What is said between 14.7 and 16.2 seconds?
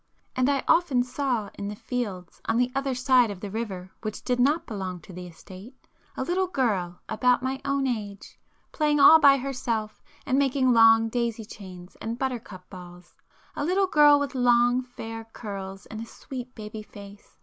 fair curls and a